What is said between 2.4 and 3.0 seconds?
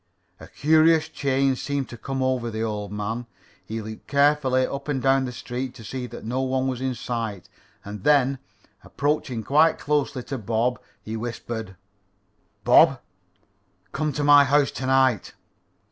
the old